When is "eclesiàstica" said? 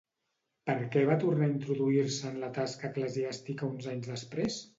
2.91-3.71